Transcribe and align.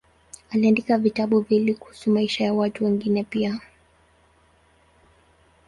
Aliandika 0.49 0.97
vitabu 0.97 1.39
viwili 1.39 1.73
kuhusu 1.73 2.09
maisha 2.11 2.43
ya 2.43 2.53
watu 2.53 2.85
wengine 2.85 3.23
pia. 3.23 3.59